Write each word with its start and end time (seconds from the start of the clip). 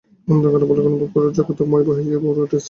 অন্ধকারে 0.27 0.65
বালক 0.65 0.85
অনুভব 0.89 1.09
করিল 1.13 1.29
যজ্ঞনাথ 1.29 1.59
মই 1.71 1.83
বাহিয়া 1.87 2.17
উপরে 2.19 2.39
উঠিতেছে। 2.43 2.57